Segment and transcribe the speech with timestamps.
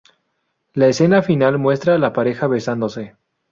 [0.73, 3.17] La escena final muestra a la pareja besándose.